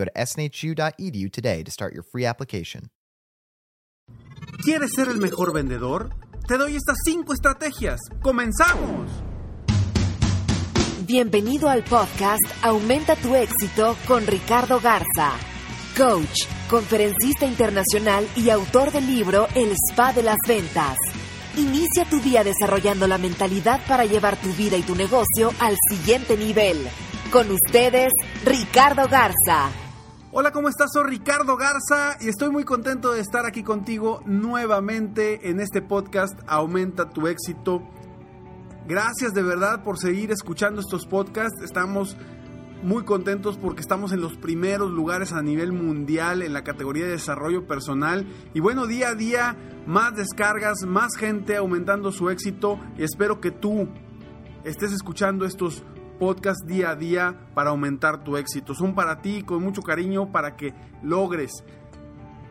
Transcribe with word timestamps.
Go 0.00 0.06
to 0.06 0.26
snhu.edu 0.26 1.30
today 1.30 1.62
to 1.62 1.70
start 1.70 1.92
your 1.92 2.02
free 2.02 2.24
application. 2.24 2.90
¿Quieres 4.64 4.92
ser 4.96 5.08
el 5.08 5.18
mejor 5.18 5.52
vendedor? 5.52 6.10
Te 6.48 6.56
doy 6.56 6.74
estas 6.76 6.96
5 7.04 7.34
estrategias. 7.34 8.00
¡Comenzamos! 8.22 9.10
Bienvenido 11.06 11.68
al 11.68 11.84
podcast 11.84 12.40
Aumenta 12.62 13.14
tu 13.16 13.34
éxito 13.34 13.94
con 14.06 14.26
Ricardo 14.26 14.80
Garza, 14.80 15.32
coach, 15.96 16.46
conferencista 16.70 17.44
internacional 17.44 18.26
y 18.36 18.48
autor 18.48 18.92
del 18.92 19.06
libro 19.06 19.48
El 19.54 19.72
Spa 19.90 20.14
de 20.14 20.22
las 20.22 20.38
Ventas. 20.48 20.96
Inicia 21.58 22.06
tu 22.08 22.20
día 22.20 22.42
desarrollando 22.42 23.06
la 23.06 23.18
mentalidad 23.18 23.80
para 23.86 24.06
llevar 24.06 24.40
tu 24.40 24.50
vida 24.54 24.78
y 24.78 24.82
tu 24.82 24.94
negocio 24.94 25.52
al 25.58 25.76
siguiente 25.90 26.38
nivel. 26.38 26.88
Con 27.30 27.50
ustedes, 27.50 28.12
Ricardo 28.44 29.06
Garza. 29.06 29.89
Hola, 30.32 30.52
¿cómo 30.52 30.68
estás? 30.68 30.92
Soy 30.92 31.10
Ricardo 31.10 31.56
Garza 31.56 32.16
y 32.20 32.28
estoy 32.28 32.50
muy 32.50 32.62
contento 32.62 33.10
de 33.12 33.20
estar 33.20 33.46
aquí 33.46 33.64
contigo 33.64 34.22
nuevamente 34.26 35.50
en 35.50 35.58
este 35.58 35.82
podcast 35.82 36.38
Aumenta 36.46 37.10
tu 37.10 37.26
éxito. 37.26 37.82
Gracias 38.86 39.34
de 39.34 39.42
verdad 39.42 39.82
por 39.82 39.98
seguir 39.98 40.30
escuchando 40.30 40.82
estos 40.82 41.04
podcasts. 41.04 41.60
Estamos 41.64 42.16
muy 42.84 43.02
contentos 43.02 43.58
porque 43.58 43.80
estamos 43.80 44.12
en 44.12 44.20
los 44.20 44.36
primeros 44.36 44.92
lugares 44.92 45.32
a 45.32 45.42
nivel 45.42 45.72
mundial 45.72 46.42
en 46.42 46.52
la 46.52 46.62
categoría 46.62 47.06
de 47.06 47.10
desarrollo 47.10 47.66
personal. 47.66 48.24
Y 48.54 48.60
bueno, 48.60 48.86
día 48.86 49.08
a 49.08 49.14
día, 49.16 49.56
más 49.88 50.14
descargas, 50.14 50.84
más 50.86 51.16
gente 51.16 51.56
aumentando 51.56 52.12
su 52.12 52.30
éxito. 52.30 52.78
Espero 52.98 53.40
que 53.40 53.50
tú 53.50 53.88
estés 54.62 54.92
escuchando 54.92 55.44
estos 55.44 55.80
podcasts 55.80 55.99
día 56.66 56.90
a 56.90 56.96
día 56.96 57.34
para 57.54 57.70
aumentar 57.70 58.22
tu 58.22 58.36
éxito. 58.36 58.74
Son 58.74 58.94
para 58.94 59.22
ti 59.22 59.42
con 59.42 59.62
mucho 59.62 59.82
cariño 59.82 60.30
para 60.30 60.54
que 60.54 60.74
logres 61.02 61.64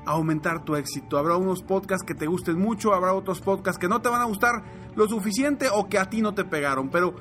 aumentar 0.05 0.65
tu 0.65 0.75
éxito. 0.75 1.17
Habrá 1.17 1.37
unos 1.37 1.61
podcasts 1.61 2.05
que 2.05 2.15
te 2.15 2.25
gusten 2.25 2.57
mucho, 2.57 2.93
habrá 2.93 3.13
otros 3.13 3.41
podcasts 3.41 3.79
que 3.79 3.87
no 3.87 4.01
te 4.01 4.09
van 4.09 4.21
a 4.21 4.25
gustar 4.25 4.63
lo 4.95 5.07
suficiente 5.07 5.67
o 5.71 5.87
que 5.87 5.99
a 5.99 6.09
ti 6.09 6.21
no 6.21 6.33
te 6.33 6.45
pegaron, 6.45 6.89
pero 6.89 7.13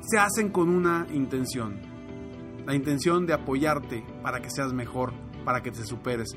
se 0.00 0.18
hacen 0.18 0.50
con 0.50 0.70
una 0.70 1.06
intención. 1.12 1.80
La 2.66 2.74
intención 2.74 3.26
de 3.26 3.34
apoyarte 3.34 4.04
para 4.22 4.40
que 4.40 4.50
seas 4.50 4.72
mejor, 4.72 5.12
para 5.44 5.62
que 5.62 5.70
te 5.70 5.84
superes 5.84 6.36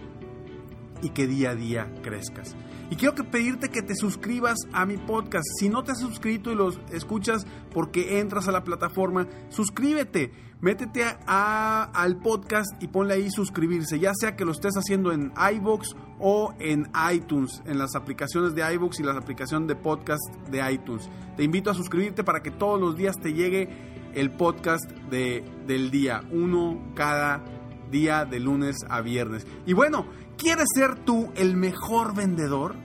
y 1.01 1.09
que 1.09 1.27
día 1.27 1.51
a 1.51 1.55
día 1.55 1.91
crezcas. 2.01 2.55
Y 2.89 2.95
quiero 2.95 3.15
que 3.15 3.23
pedirte 3.23 3.69
que 3.69 3.81
te 3.81 3.95
suscribas 3.95 4.57
a 4.71 4.85
mi 4.85 4.97
podcast. 4.97 5.45
Si 5.59 5.69
no 5.69 5.83
te 5.83 5.93
has 5.93 5.99
suscrito 5.99 6.51
y 6.51 6.55
los 6.55 6.79
escuchas 6.91 7.45
porque 7.73 8.19
entras 8.19 8.47
a 8.47 8.51
la 8.51 8.63
plataforma, 8.63 9.27
suscríbete. 9.49 10.31
Métete 10.61 11.03
a, 11.27 11.89
al 11.93 12.17
podcast 12.17 12.71
y 12.81 12.87
ponle 12.87 13.15
ahí 13.15 13.29
suscribirse, 13.29 13.99
ya 13.99 14.13
sea 14.13 14.37
que 14.37 14.45
lo 14.45 14.53
estés 14.53 14.75
haciendo 14.75 15.11
en 15.11 15.33
iBox 15.55 15.93
o 16.19 16.53
en 16.59 16.87
iTunes, 17.13 17.61
en 17.65 17.77
las 17.77 17.95
aplicaciones 17.95 18.55
de 18.55 18.73
iBox 18.75 19.01
y 19.01 19.03
las 19.03 19.17
aplicaciones 19.17 19.67
de 19.67 19.75
podcast 19.75 20.23
de 20.49 20.71
iTunes. 20.71 21.09
Te 21.35 21.43
invito 21.43 21.69
a 21.69 21.73
suscribirte 21.73 22.23
para 22.23 22.41
que 22.41 22.51
todos 22.51 22.79
los 22.79 22.95
días 22.95 23.19
te 23.19 23.33
llegue 23.33 23.67
el 24.13 24.31
podcast 24.31 24.89
de, 25.09 25.43
del 25.67 25.91
día, 25.91 26.23
uno 26.31 26.79
cada 26.95 27.39
día 27.39 27.62
de 27.93 28.39
lunes 28.39 28.77
a 28.89 29.01
viernes. 29.01 29.45
Y 29.65 29.73
bueno, 29.73 30.05
¿Quieres 30.37 30.67
ser 30.75 30.95
tú 31.05 31.31
el 31.35 31.55
mejor 31.55 32.15
vendedor? 32.15 32.75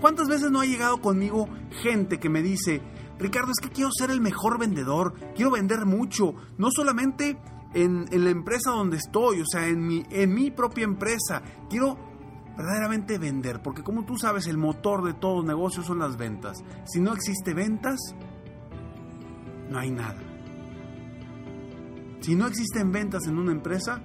¿Cuántas 0.00 0.28
veces 0.28 0.50
no 0.50 0.60
ha 0.60 0.66
llegado 0.66 1.00
conmigo 1.00 1.48
gente 1.82 2.18
que 2.18 2.28
me 2.28 2.42
dice, 2.42 2.80
Ricardo, 3.18 3.50
es 3.50 3.58
que 3.60 3.70
quiero 3.70 3.90
ser 3.92 4.10
el 4.10 4.20
mejor 4.20 4.58
vendedor, 4.58 5.14
quiero 5.34 5.50
vender 5.50 5.86
mucho, 5.86 6.34
no 6.56 6.68
solamente 6.70 7.36
en, 7.74 8.06
la 8.10 8.30
empresa 8.30 8.70
donde 8.70 8.98
estoy, 8.98 9.40
o 9.40 9.44
sea, 9.50 9.66
en 9.66 9.84
mi, 9.84 10.04
en 10.10 10.32
mi 10.32 10.50
propia 10.50 10.84
empresa, 10.84 11.42
quiero 11.68 11.98
verdaderamente 12.56 13.18
vender, 13.18 13.62
porque 13.62 13.82
como 13.82 14.04
tú 14.04 14.16
sabes, 14.16 14.46
el 14.46 14.58
motor 14.58 15.04
de 15.04 15.14
todo 15.14 15.42
negocio 15.42 15.82
son 15.82 15.98
las 15.98 16.16
ventas. 16.16 16.62
Si 16.84 17.00
no 17.00 17.12
existe 17.12 17.54
ventas, 17.54 17.98
no 19.68 19.78
hay 19.78 19.90
nada. 19.90 20.22
Si 22.20 22.36
no 22.36 22.46
existen 22.46 22.92
ventas 22.92 23.26
en 23.26 23.38
una 23.38 23.52
empresa, 23.52 24.00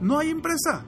no 0.00 0.18
hay 0.18 0.30
empresa. 0.30 0.84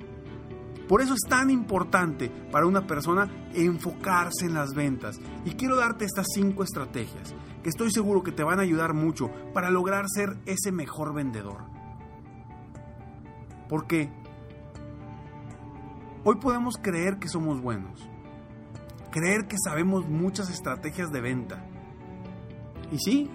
Por 0.89 1.01
eso 1.01 1.15
es 1.15 1.23
tan 1.29 1.51
importante 1.51 2.29
para 2.51 2.67
una 2.67 2.87
persona 2.87 3.31
enfocarse 3.55 4.47
en 4.47 4.55
las 4.55 4.75
ventas. 4.75 5.21
Y 5.45 5.53
quiero 5.53 5.77
darte 5.77 6.05
estas 6.05 6.27
cinco 6.35 6.63
estrategias 6.65 7.35
que 7.63 7.69
estoy 7.69 7.91
seguro 7.91 8.23
que 8.23 8.33
te 8.33 8.43
van 8.43 8.59
a 8.59 8.63
ayudar 8.63 8.93
mucho 8.93 9.31
para 9.55 9.71
lograr 9.71 10.05
ser 10.09 10.37
ese 10.47 10.73
mejor 10.73 11.15
vendedor. 11.15 11.65
Porque 13.69 14.13
hoy 16.25 16.37
podemos 16.37 16.77
creer 16.77 17.19
que 17.19 17.29
somos 17.29 17.61
buenos, 17.63 18.07
creer 19.11 19.47
que 19.47 19.57
sabemos 19.65 20.09
muchas 20.09 20.51
estrategias 20.51 21.11
de 21.11 21.21
venta. 21.21 21.65
Y 22.91 22.99
sí, 22.99 23.31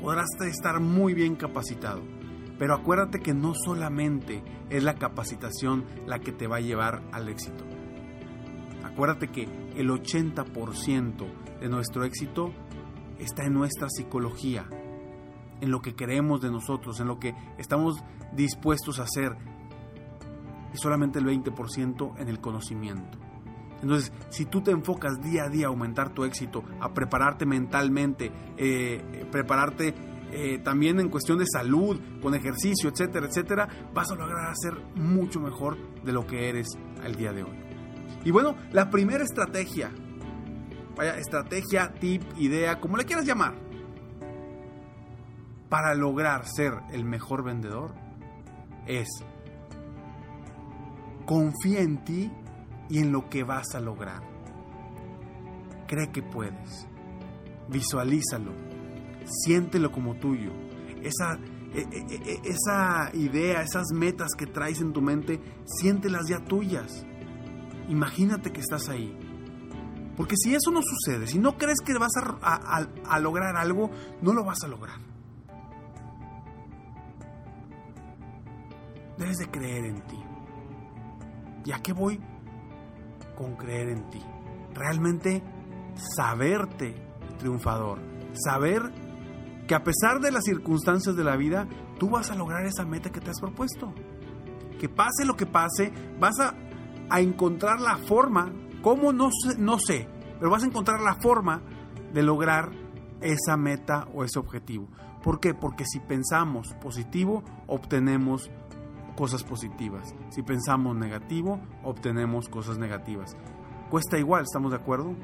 podrás 0.00 0.28
estar 0.40 0.80
muy 0.80 1.12
bien 1.12 1.36
capacitado 1.36 2.17
pero 2.58 2.74
acuérdate 2.74 3.20
que 3.20 3.34
no 3.34 3.54
solamente 3.54 4.42
es 4.68 4.82
la 4.82 4.94
capacitación 4.94 5.84
la 6.06 6.18
que 6.18 6.32
te 6.32 6.46
va 6.46 6.56
a 6.56 6.60
llevar 6.60 7.02
al 7.12 7.28
éxito. 7.28 7.64
Acuérdate 8.84 9.28
que 9.28 9.44
el 9.76 9.88
80% 9.90 11.60
de 11.60 11.68
nuestro 11.68 12.04
éxito 12.04 12.52
está 13.18 13.44
en 13.44 13.54
nuestra 13.54 13.88
psicología, 13.88 14.66
en 15.60 15.70
lo 15.70 15.80
que 15.80 15.94
creemos 15.94 16.40
de 16.40 16.50
nosotros, 16.50 16.98
en 17.00 17.06
lo 17.06 17.18
que 17.18 17.34
estamos 17.58 18.02
dispuestos 18.32 18.98
a 18.98 19.04
hacer, 19.04 19.36
y 20.72 20.76
solamente 20.76 21.18
el 21.18 21.26
20% 21.26 22.18
en 22.18 22.28
el 22.28 22.40
conocimiento. 22.40 23.18
Entonces, 23.82 24.12
si 24.28 24.44
tú 24.44 24.60
te 24.60 24.72
enfocas 24.72 25.20
día 25.22 25.44
a 25.44 25.48
día 25.48 25.66
a 25.66 25.68
aumentar 25.68 26.10
tu 26.10 26.24
éxito, 26.24 26.64
a 26.80 26.92
prepararte 26.92 27.46
mentalmente, 27.46 28.32
eh, 28.56 29.26
prepararte 29.30 29.94
eh, 30.32 30.58
también 30.58 31.00
en 31.00 31.08
cuestión 31.08 31.38
de 31.38 31.46
salud, 31.46 31.98
con 32.22 32.34
ejercicio, 32.34 32.90
etcétera, 32.90 33.26
etcétera, 33.26 33.68
vas 33.94 34.10
a 34.10 34.14
lograr 34.14 34.54
ser 34.56 34.74
mucho 34.94 35.40
mejor 35.40 35.76
de 36.02 36.12
lo 36.12 36.26
que 36.26 36.48
eres 36.48 36.68
al 37.02 37.14
día 37.14 37.32
de 37.32 37.44
hoy. 37.44 37.58
Y 38.24 38.30
bueno, 38.30 38.56
la 38.72 38.90
primera 38.90 39.24
estrategia, 39.24 39.90
vaya, 40.96 41.16
estrategia, 41.18 41.94
tip, 41.94 42.22
idea, 42.36 42.80
como 42.80 42.96
le 42.96 43.04
quieras 43.04 43.24
llamar, 43.24 43.54
para 45.68 45.94
lograr 45.94 46.46
ser 46.46 46.72
el 46.92 47.04
mejor 47.04 47.44
vendedor 47.44 47.94
es 48.86 49.08
confía 51.26 51.80
en 51.80 52.04
ti 52.04 52.32
y 52.88 52.98
en 53.00 53.12
lo 53.12 53.28
que 53.28 53.44
vas 53.44 53.74
a 53.74 53.80
lograr. 53.80 54.22
Cree 55.86 56.10
que 56.10 56.22
puedes. 56.22 56.86
Visualízalo 57.68 58.77
siéntelo 59.44 59.90
como 59.90 60.16
tuyo. 60.16 60.52
Esa, 61.02 61.38
e, 61.74 61.80
e, 61.80 62.14
e, 62.16 62.40
esa 62.44 63.10
idea, 63.14 63.62
esas 63.62 63.86
metas 63.92 64.30
que 64.36 64.46
traes 64.46 64.80
en 64.80 64.92
tu 64.92 65.00
mente, 65.00 65.40
siéntelas 65.64 66.28
ya 66.28 66.44
tuyas. 66.44 67.04
Imagínate 67.88 68.52
que 68.52 68.60
estás 68.60 68.88
ahí. 68.88 69.16
Porque 70.16 70.36
si 70.36 70.54
eso 70.54 70.70
no 70.70 70.80
sucede, 70.82 71.26
si 71.26 71.38
no 71.38 71.56
crees 71.56 71.78
que 71.84 71.94
vas 71.94 72.12
a, 72.42 72.88
a 73.04 73.20
lograr 73.20 73.56
algo, 73.56 73.90
no 74.20 74.32
lo 74.32 74.44
vas 74.44 74.64
a 74.64 74.68
lograr. 74.68 74.98
Debes 79.16 79.36
de 79.36 79.50
creer 79.50 79.84
en 79.84 80.00
ti. 80.06 80.18
¿Y 81.64 81.72
a 81.72 81.78
qué 81.80 81.92
voy 81.92 82.20
con 83.38 83.54
creer 83.54 83.90
en 83.90 84.10
ti. 84.10 84.20
Realmente 84.74 85.42
saberte 86.16 86.96
triunfador. 87.38 88.00
Saber 88.32 88.82
que 89.68 89.74
a 89.74 89.84
pesar 89.84 90.20
de 90.20 90.32
las 90.32 90.44
circunstancias 90.44 91.14
de 91.14 91.22
la 91.22 91.36
vida, 91.36 91.68
tú 91.98 92.08
vas 92.08 92.30
a 92.30 92.34
lograr 92.34 92.64
esa 92.64 92.86
meta 92.86 93.10
que 93.10 93.20
te 93.20 93.30
has 93.30 93.38
propuesto. 93.38 93.92
Que 94.80 94.88
pase 94.88 95.26
lo 95.26 95.36
que 95.36 95.44
pase, 95.44 95.92
vas 96.18 96.40
a, 96.40 96.54
a 97.10 97.20
encontrar 97.20 97.78
la 97.78 97.98
forma, 97.98 98.50
cómo 98.82 99.12
no 99.12 99.28
no 99.58 99.78
sé, 99.78 100.08
pero 100.38 100.50
vas 100.50 100.62
a 100.62 100.66
encontrar 100.66 101.00
la 101.02 101.16
forma 101.20 101.62
de 102.14 102.22
lograr 102.22 102.70
esa 103.20 103.58
meta 103.58 104.08
o 104.14 104.24
ese 104.24 104.38
objetivo. 104.38 104.88
¿Por 105.22 105.38
qué? 105.38 105.52
Porque 105.52 105.84
si 105.84 106.00
pensamos 106.00 106.74
positivo, 106.80 107.44
obtenemos 107.66 108.50
cosas 109.16 109.44
positivas. 109.44 110.14
Si 110.30 110.42
pensamos 110.42 110.96
negativo, 110.96 111.60
obtenemos 111.82 112.48
cosas 112.48 112.78
negativas. 112.78 113.36
Cuesta 113.90 114.18
igual, 114.18 114.44
¿estamos 114.44 114.70
de 114.70 114.78
acuerdo? 114.78 115.14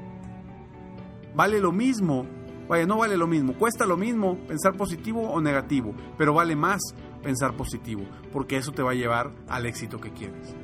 Vale 1.33 1.59
lo 1.59 1.71
mismo, 1.71 2.27
vaya, 2.67 2.85
no 2.85 2.97
vale 2.97 3.17
lo 3.17 3.27
mismo, 3.27 3.53
cuesta 3.53 3.85
lo 3.85 3.97
mismo 3.97 4.37
pensar 4.47 4.75
positivo 4.75 5.21
o 5.29 5.41
negativo, 5.41 5.93
pero 6.17 6.33
vale 6.33 6.55
más 6.55 6.81
pensar 7.21 7.55
positivo, 7.55 8.03
porque 8.31 8.57
eso 8.57 8.71
te 8.71 8.83
va 8.83 8.91
a 8.91 8.95
llevar 8.95 9.33
al 9.47 9.65
éxito 9.65 9.99
que 9.99 10.11
quieres. 10.11 10.55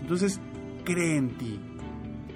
Entonces, 0.00 0.40
cree 0.84 1.16
en 1.16 1.36
ti, 1.36 1.60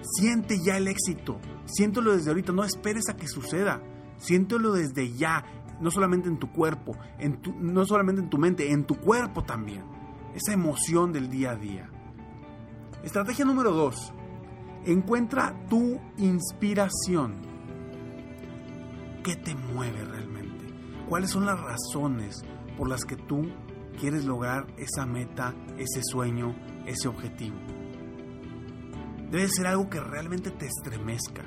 siente 0.03 0.59
ya 0.65 0.77
el 0.77 0.89
éxito, 0.89 1.39
siéntelo 1.67 2.12
desde 2.12 2.31
ahorita, 2.31 2.53
no 2.53 2.65
esperes 2.65 3.09
a 3.09 3.17
que 3.17 3.29
suceda, 3.29 3.83
siéntelo 4.17 4.73
desde 4.73 5.12
ya, 5.12 5.45
no 5.81 5.91
solamente 5.91 6.29
en 6.29 6.39
tu 6.39 6.51
cuerpo, 6.51 6.97
en 7.19 7.41
tu, 7.41 7.55
no 7.55 7.85
solamente 7.87 8.21
en 8.23 8.31
tu 8.31 8.39
mente, 8.39 8.73
en 8.73 8.85
tu 8.85 8.97
cuerpo 8.97 9.45
también. 9.45 9.85
Esa 10.35 10.53
emoción 10.53 11.12
del 11.12 11.29
día 11.29 11.53
a 11.53 11.57
día. 11.57 11.91
Estrategia 13.03 13.45
número 13.45 13.73
dos. 13.73 14.12
Encuentra 14.85 15.55
tu 15.69 15.99
inspiración. 16.19 17.50
¿Qué 19.23 19.37
te 19.37 19.55
mueve 19.55 20.05
realmente? 20.05 20.67
¿Cuáles 21.09 21.31
son 21.31 21.47
las 21.47 21.61
razones 21.61 22.43
por 22.79 22.89
las 22.89 23.05
que 23.05 23.17
tú 23.17 23.43
quieres 23.99 24.25
lograr 24.25 24.67
esa 24.79 25.05
meta, 25.05 25.55
ese 25.77 26.01
sueño, 26.03 26.55
ese 26.87 27.09
objetivo? 27.09 27.57
Debe 29.31 29.49
ser 29.49 29.67
algo 29.67 29.91
que 29.91 30.01
realmente 30.01 30.51
te 30.51 30.67
estremezca. 30.67 31.43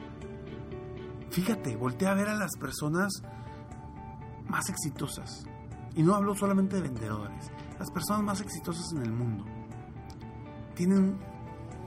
Fíjate, 1.32 1.76
voltea 1.76 2.12
a 2.12 2.16
ver 2.16 2.30
a 2.30 2.36
las 2.36 2.52
personas 2.60 3.12
más 4.48 4.70
exitosas. 4.70 5.46
Y 5.96 6.04
no 6.04 6.16
hablo 6.16 6.36
solamente 6.36 6.76
de 6.76 6.84
vendedores, 6.84 7.52
las 7.80 7.90
personas 7.92 8.24
más 8.24 8.42
exitosas 8.42 8.86
en 8.96 9.02
el 9.02 9.12
mundo. 9.12 9.46
Tienen 10.76 11.20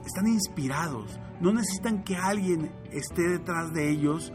están 0.07 0.27
inspirados, 0.27 1.19
no 1.41 1.51
necesitan 1.51 2.03
que 2.03 2.15
alguien 2.15 2.71
esté 2.91 3.27
detrás 3.27 3.73
de 3.73 3.89
ellos 3.89 4.31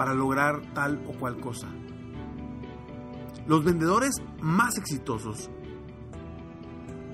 para 0.00 0.14
lograr 0.14 0.62
tal 0.72 1.04
o 1.06 1.12
cual 1.12 1.38
cosa. 1.42 1.68
Los 3.46 3.62
vendedores 3.62 4.14
más 4.40 4.78
exitosos 4.78 5.50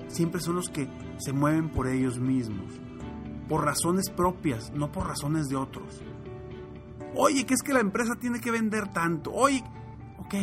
siempre 0.07 0.39
son 0.39 0.55
los 0.55 0.69
que 0.69 0.89
se 1.17 1.33
mueven 1.33 1.67
por 1.67 1.89
ellos 1.89 2.17
mismos, 2.17 2.79
por 3.49 3.65
razones 3.65 4.09
propias, 4.09 4.71
no 4.71 4.89
por 4.89 5.05
razones 5.05 5.49
de 5.49 5.57
otros. 5.57 6.01
Oye, 7.13 7.45
que 7.45 7.55
es 7.55 7.61
que 7.61 7.73
la 7.73 7.81
empresa 7.81 8.15
tiene 8.15 8.39
que 8.39 8.51
vender 8.51 8.87
tanto. 8.93 9.33
Oye, 9.33 9.61
Ok, 10.19 10.35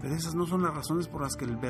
pero 0.00 0.16
esas 0.16 0.34
no 0.34 0.46
son 0.46 0.62
las 0.62 0.74
razones 0.74 1.06
por 1.06 1.22
las 1.22 1.36
que 1.36 1.44
el, 1.44 1.60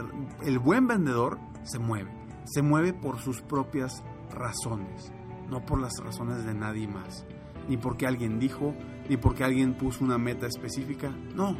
el 0.42 0.58
buen 0.58 0.86
vendedor 0.86 1.38
se 1.64 1.78
mueve. 1.78 2.10
Se 2.46 2.62
mueve 2.62 2.94
por 2.94 3.18
sus 3.18 3.42
propias 3.42 4.02
razones, 4.30 5.12
no 5.50 5.66
por 5.66 5.82
las 5.82 5.92
razones 6.02 6.46
de 6.46 6.54
nadie 6.54 6.88
más. 6.88 7.26
Ni 7.68 7.76
porque 7.76 8.06
alguien 8.06 8.38
dijo, 8.38 8.74
ni 9.08 9.16
porque 9.16 9.44
alguien 9.44 9.74
puso 9.74 10.04
una 10.04 10.18
meta 10.18 10.46
específica. 10.46 11.10
No, 11.34 11.56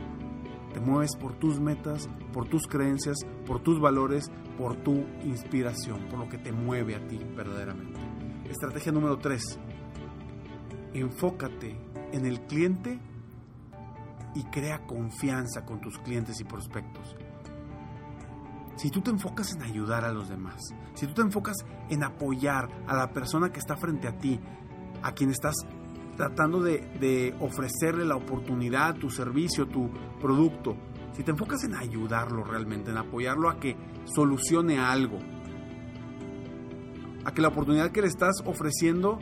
te 0.73 0.81
mueves 0.81 1.17
por 1.17 1.35
tus 1.35 1.61
metas, 1.61 2.09
por 2.33 2.49
tus 2.49 2.67
creencias, 2.67 3.19
por 3.47 3.61
tus 3.61 3.81
valores, 3.81 4.31
por 4.57 4.77
tu 4.77 5.05
inspiración, 5.25 6.09
por 6.09 6.19
lo 6.19 6.29
que 6.29 6.39
te 6.39 6.53
mueve 6.53 6.95
a 6.95 7.07
ti 7.07 7.19
verdaderamente. 7.37 8.01
Estrategia 8.49 8.93
número 8.93 9.19
3. 9.19 9.59
Enfócate 10.95 11.79
en 12.13 12.27
el 12.27 12.41
cliente 12.43 12.99
y 14.35 14.45
crea 14.45 14.87
confianza 14.87 15.65
con 15.65 15.81
tus 15.81 15.99
clientes 15.99 16.41
y 16.41 16.45
prospectos. 16.45 17.17
Si 18.77 18.91
tú 18.91 19.03
te 19.03 19.11
enfocas 19.11 19.55
en 19.55 19.63
ayudar 19.63 20.05
a 20.05 20.13
los 20.13 20.29
demás, 20.29 20.61
si 20.95 21.07
tú 21.07 21.15
te 21.15 21.23
enfocas 21.23 21.57
en 21.91 22.03
apoyar 22.03 22.69
a 22.87 22.97
la 22.97 23.13
persona 23.13 23.53
que 23.53 23.59
está 23.59 23.77
frente 23.77 24.09
a 24.09 24.17
ti, 24.17 24.41
a 25.03 25.13
quien 25.13 25.31
estás 25.31 25.55
tratando 26.17 26.61
de, 26.61 27.35
ofrecerle 27.41 28.05
la 28.05 28.17
oportunidad, 28.17 28.97
tu 28.97 29.11
servicio, 29.11 29.67
tu 29.67 29.91
producto, 30.21 30.77
si 31.13 31.23
te 31.23 31.31
enfocas 31.31 31.65
en 31.65 31.75
ayudarlo 31.75 32.45
realmente, 32.45 32.91
en 32.91 32.97
apoyarlo 32.97 33.51
a 33.51 33.59
que 33.59 33.77
solucione 34.05 34.79
algo, 34.79 35.19
a 37.25 37.33
que 37.33 37.43
la 37.43 37.49
oportunidad 37.49 37.91
que 37.91 38.03
le 38.03 38.09
estás 38.09 38.43
ofreciendo 38.45 39.19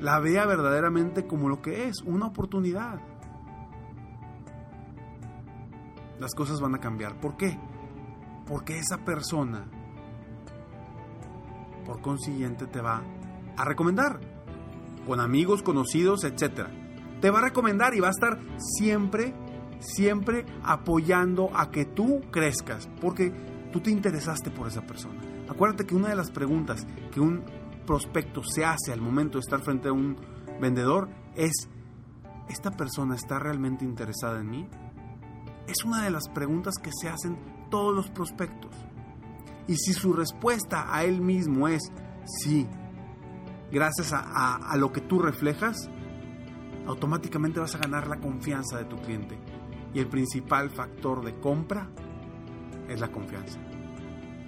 la 0.00 0.18
vea 0.20 0.46
verdaderamente 0.46 1.26
como 1.26 1.48
lo 1.48 1.62
que 1.62 1.88
es, 1.88 2.02
una 2.04 2.26
oportunidad. 2.26 3.00
las 6.18 6.34
cosas 6.34 6.60
van 6.60 6.74
a 6.74 6.78
cambiar. 6.78 7.20
¿Por 7.20 7.36
qué? 7.36 7.58
Porque 8.46 8.78
esa 8.78 8.98
persona, 9.04 9.66
por 11.84 12.00
consiguiente, 12.00 12.66
te 12.66 12.80
va 12.80 13.02
a 13.56 13.64
recomendar. 13.64 14.33
Con 15.06 15.20
amigos, 15.20 15.62
conocidos, 15.62 16.24
etc. 16.24 16.68
Te 17.20 17.30
va 17.30 17.38
a 17.38 17.42
recomendar 17.42 17.94
y 17.94 18.00
va 18.00 18.08
a 18.08 18.12
estar 18.12 18.38
siempre, 18.58 19.34
siempre 19.78 20.46
apoyando 20.62 21.50
a 21.54 21.70
que 21.70 21.84
tú 21.84 22.22
crezcas. 22.30 22.88
Porque 23.00 23.32
tú 23.72 23.80
te 23.80 23.90
interesaste 23.90 24.50
por 24.50 24.68
esa 24.68 24.82
persona. 24.82 25.20
Acuérdate 25.48 25.86
que 25.86 25.94
una 25.94 26.08
de 26.08 26.16
las 26.16 26.30
preguntas 26.30 26.86
que 27.12 27.20
un 27.20 27.44
prospecto 27.86 28.42
se 28.42 28.64
hace 28.64 28.92
al 28.92 29.00
momento 29.00 29.38
de 29.38 29.40
estar 29.40 29.60
frente 29.60 29.88
a 29.88 29.92
un 29.92 30.16
vendedor 30.60 31.08
es, 31.34 31.68
¿esta 32.48 32.70
persona 32.70 33.14
está 33.14 33.38
realmente 33.38 33.84
interesada 33.84 34.40
en 34.40 34.50
mí? 34.50 34.68
Es 35.66 35.84
una 35.84 36.04
de 36.04 36.10
las 36.10 36.28
preguntas 36.28 36.74
que 36.82 36.90
se 36.92 37.08
hacen 37.08 37.38
todos 37.70 37.94
los 37.94 38.10
prospectos. 38.10 38.74
Y 39.66 39.76
si 39.76 39.92
su 39.92 40.12
respuesta 40.12 40.94
a 40.94 41.04
él 41.04 41.20
mismo 41.20 41.68
es 41.68 41.82
sí, 42.24 42.66
gracias 43.74 44.12
a, 44.12 44.76
lo 44.76 44.92
que 44.92 45.00
tú 45.00 45.18
reflejas, 45.18 45.90
automáticamente 46.86 47.58
vas 47.58 47.74
a 47.74 47.78
ganar 47.78 48.06
la 48.06 48.20
confianza 48.20 48.78
de 48.78 48.84
tu 48.84 48.96
cliente. 48.98 49.36
Y 49.92 49.98
el 49.98 50.06
principal 50.06 50.70
factor 50.70 51.24
de 51.24 51.40
compra 51.40 51.90
es 52.88 53.00
la 53.00 53.10
confianza. 53.10 53.58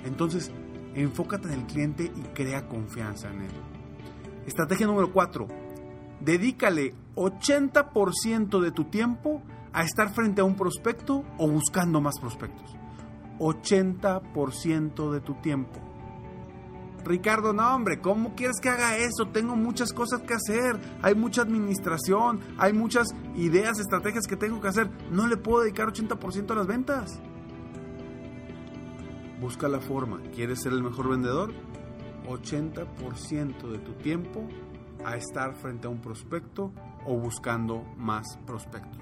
Entonces, 0.04 0.52
enfócate 0.94 1.48
en 1.48 1.54
el 1.54 1.66
cliente 1.66 2.04
y 2.04 2.22
crea 2.34 2.68
confianza 2.68 3.28
en 3.32 3.42
él. 3.42 3.50
Estrategia 4.46 4.86
número 4.86 5.12
4. 5.12 5.48
Dedícale 6.20 6.94
80% 7.16 8.60
de 8.60 8.70
tu 8.70 8.84
tiempo 8.84 9.42
a 9.72 9.82
estar 9.82 10.14
frente 10.14 10.40
a 10.40 10.44
un 10.44 10.54
prospecto 10.54 11.24
o 11.36 11.50
buscando 11.50 12.00
más 12.00 12.20
prospectos. 12.20 12.76
80% 13.40 15.10
de 15.10 15.20
tu 15.20 15.34
tiempo. 15.34 15.80
Ricardo, 17.06 17.52
no 17.52 17.74
hombre, 17.74 18.00
¿cómo 18.00 18.34
quieres 18.34 18.56
que 18.60 18.68
haga 18.68 18.96
eso? 18.96 19.28
Tengo 19.32 19.54
muchas 19.54 19.92
cosas 19.92 20.22
que 20.22 20.34
hacer, 20.34 20.76
hay 21.02 21.14
mucha 21.14 21.42
administración, 21.42 22.40
hay 22.58 22.72
muchas 22.72 23.06
ideas, 23.36 23.78
estrategias 23.78 24.26
que 24.26 24.36
tengo 24.36 24.60
que 24.60 24.68
hacer. 24.68 24.90
No 25.10 25.28
le 25.28 25.36
puedo 25.36 25.62
dedicar 25.62 25.86
80% 25.86 26.50
a 26.50 26.54
las 26.56 26.66
ventas. 26.66 27.20
Busca 29.40 29.68
la 29.68 29.80
forma. 29.80 30.20
¿Quieres 30.34 30.62
ser 30.62 30.72
el 30.72 30.82
mejor 30.82 31.08
vendedor? 31.08 31.52
80% 32.26 33.70
de 33.70 33.78
tu 33.78 33.92
tiempo 33.92 34.48
a 35.04 35.16
estar 35.16 35.54
frente 35.54 35.86
a 35.86 35.90
un 35.90 36.00
prospecto 36.00 36.72
o 37.04 37.16
buscando 37.16 37.84
más 37.96 38.36
prospectos. 38.46 39.00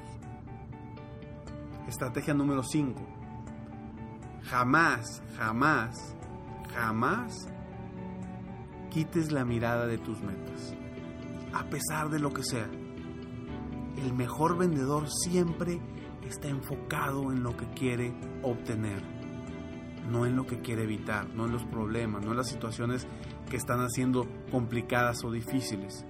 Estrategia 1.88 2.34
número 2.34 2.62
5. 2.62 3.00
Jamás, 4.42 5.22
jamás, 5.38 6.14
jamás 6.74 7.48
quites 8.94 9.32
la 9.32 9.44
mirada 9.44 9.88
de 9.88 9.98
tus 9.98 10.22
metas. 10.22 10.72
A 11.52 11.64
pesar 11.64 12.10
de 12.10 12.20
lo 12.20 12.32
que 12.32 12.44
sea. 12.44 12.70
El 13.96 14.12
mejor 14.12 14.56
vendedor 14.56 15.08
siempre 15.08 15.80
está 16.28 16.48
enfocado 16.48 17.32
en 17.32 17.42
lo 17.42 17.56
que 17.56 17.66
quiere 17.70 18.14
obtener, 18.42 19.02
no 20.08 20.26
en 20.26 20.36
lo 20.36 20.46
que 20.46 20.60
quiere 20.60 20.84
evitar, 20.84 21.28
no 21.34 21.46
en 21.46 21.52
los 21.52 21.64
problemas, 21.64 22.24
no 22.24 22.30
en 22.30 22.36
las 22.36 22.48
situaciones 22.48 23.06
que 23.50 23.56
están 23.56 23.80
haciendo 23.80 24.28
complicadas 24.50 25.24
o 25.24 25.30
difíciles 25.32 26.04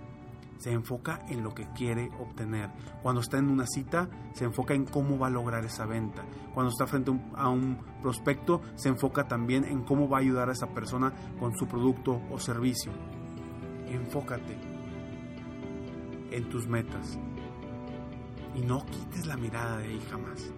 se 0.64 0.73
enfoca 0.73 1.21
en 1.28 1.44
lo 1.44 1.52
que 1.52 1.68
quiere 1.75 2.09
obtener. 2.18 2.71
Cuando 3.02 3.21
está 3.21 3.37
en 3.37 3.50
una 3.50 3.66
cita, 3.66 4.09
se 4.33 4.47
enfoca 4.47 4.73
en 4.73 4.87
cómo 4.87 5.18
va 5.18 5.26
a 5.26 5.30
lograr 5.30 5.62
esa 5.66 5.85
venta. 5.85 6.25
Cuando 6.54 6.71
está 6.71 6.87
frente 6.87 7.12
a 7.35 7.50
un 7.50 7.76
prospecto, 8.00 8.62
se 8.75 8.88
enfoca 8.88 9.28
también 9.28 9.66
en 9.66 9.85
cómo 9.85 10.09
va 10.09 10.16
a 10.16 10.21
ayudar 10.23 10.49
a 10.49 10.52
esa 10.52 10.68
persona 10.68 11.12
con 11.38 11.54
su 11.54 11.66
producto 11.66 12.18
o 12.30 12.38
servicio. 12.38 12.92
enfócate 13.88 14.56
en 16.30 16.49
tus 16.49 16.66
metas 16.66 17.18
y 18.54 18.62
no 18.62 18.87
quites 18.87 19.26
la 19.26 19.37
mirada 19.37 19.76
de 19.76 19.88
ahí 19.88 20.00
jamás. 20.11 20.50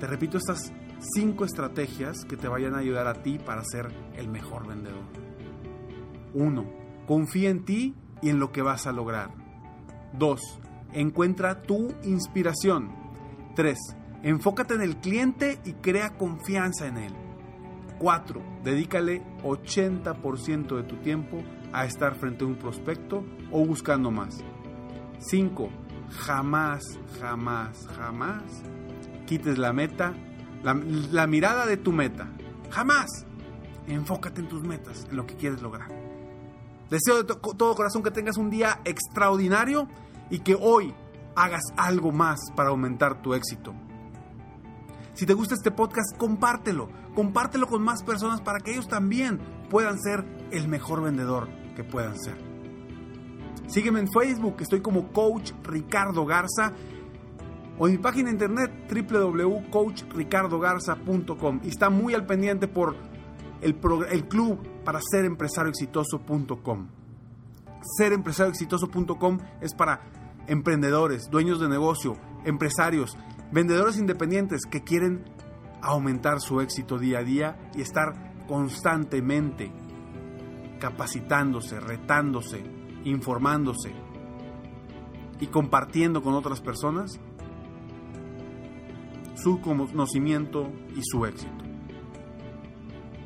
Te 0.00 0.06
repito 0.06 0.38
estas 0.38 0.72
cinco 1.14 1.44
estrategias 1.44 2.24
que 2.24 2.38
te 2.38 2.48
vayan 2.48 2.76
a 2.76 2.78
ayudar 2.78 3.08
a 3.08 3.22
ti 3.22 3.38
para 3.38 3.62
ser 3.62 3.88
el 4.14 4.28
mejor 4.28 4.66
vendedor. 4.66 5.04
1. 6.32 6.64
Confía 7.06 7.50
en 7.50 7.64
ti 7.66 7.94
y 8.22 8.30
en 8.30 8.38
lo 8.38 8.52
que 8.52 8.62
vas 8.62 8.86
a 8.86 8.92
lograr. 8.92 9.30
2. 10.14 10.40
Encuentra 10.92 11.62
tu 11.62 11.94
inspiración. 12.04 12.90
3. 13.54 13.78
Enfócate 14.22 14.74
en 14.74 14.82
el 14.82 14.96
cliente 14.96 15.58
y 15.64 15.74
crea 15.74 16.16
confianza 16.16 16.86
en 16.86 16.98
él. 16.98 17.12
4. 17.98 18.42
Dedícale 18.62 19.22
80% 19.42 20.76
de 20.76 20.82
tu 20.82 20.96
tiempo 20.96 21.42
a 21.72 21.84
estar 21.84 22.14
frente 22.14 22.44
a 22.44 22.46
un 22.46 22.56
prospecto 22.56 23.24
o 23.50 23.64
buscando 23.64 24.10
más. 24.10 24.38
5. 25.18 25.68
Jamás, 26.10 26.82
jamás, 27.20 27.88
jamás 27.96 28.62
quites 29.26 29.58
la 29.58 29.72
meta, 29.72 30.14
la, 30.62 31.26
mirada 31.26 31.66
de 31.66 31.76
tu 31.76 31.92
meta. 31.92 32.28
Jamás. 32.70 33.26
Enfócate 33.86 34.40
en 34.40 34.48
tus 34.48 34.62
metas, 34.62 35.06
en 35.10 35.16
lo 35.16 35.26
que 35.26 35.36
quieres 35.36 35.62
lograr. 35.62 36.05
Deseo 36.90 37.22
de 37.22 37.34
todo 37.34 37.74
corazón 37.74 38.02
que 38.02 38.10
tengas 38.10 38.36
un 38.36 38.50
día 38.50 38.80
extraordinario 38.84 39.88
y 40.30 40.40
que 40.40 40.54
hoy 40.54 40.94
hagas 41.34 41.62
algo 41.76 42.12
más 42.12 42.38
para 42.54 42.70
aumentar 42.70 43.22
tu 43.22 43.34
éxito. 43.34 43.74
Si 45.14 45.26
te 45.26 45.34
gusta 45.34 45.54
este 45.54 45.70
podcast, 45.70 46.16
compártelo. 46.16 46.88
Compártelo 47.14 47.66
con 47.66 47.82
más 47.82 48.02
personas 48.02 48.40
para 48.40 48.60
que 48.60 48.72
ellos 48.72 48.86
también 48.86 49.40
puedan 49.70 49.98
ser 49.98 50.24
el 50.50 50.68
mejor 50.68 51.02
vendedor 51.02 51.48
que 51.74 51.82
puedan 51.82 52.18
ser. 52.18 52.36
Sígueme 53.66 54.00
en 54.00 54.12
Facebook, 54.12 54.56
estoy 54.60 54.80
como 54.80 55.10
Coach 55.12 55.52
Ricardo 55.64 56.24
Garza 56.24 56.72
o 57.78 57.88
en 57.88 57.94
mi 57.94 57.98
página 57.98 58.26
de 58.26 58.32
internet 58.32 58.70
www.coachricardogarza.com 58.90 61.60
y 61.64 61.68
está 61.68 61.90
muy 61.90 62.14
al 62.14 62.24
pendiente 62.26 62.68
por 62.68 62.94
el, 63.60 63.76
el 64.10 64.28
club 64.28 64.75
para 64.86 65.00
ser 65.00 65.24
empresario 65.24 65.70
exitoso.com. 65.70 66.86
Serempresarioexitoso.com 67.98 69.38
es 69.60 69.74
para 69.74 70.00
emprendedores, 70.46 71.28
dueños 71.28 71.60
de 71.60 71.68
negocio, 71.68 72.16
empresarios, 72.44 73.18
vendedores 73.50 73.98
independientes 73.98 74.62
que 74.64 74.84
quieren 74.84 75.24
aumentar 75.82 76.40
su 76.40 76.60
éxito 76.60 76.98
día 76.98 77.18
a 77.18 77.24
día 77.24 77.70
y 77.74 77.80
estar 77.80 78.46
constantemente 78.46 79.72
capacitándose, 80.78 81.80
retándose, 81.80 82.62
informándose 83.02 83.92
y 85.40 85.48
compartiendo 85.48 86.22
con 86.22 86.34
otras 86.34 86.60
personas 86.60 87.18
su 89.34 89.60
conocimiento 89.60 90.70
y 90.94 91.00
su 91.02 91.26
éxito. 91.26 91.65